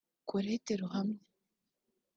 [0.25, 1.21] Collette Ruhamya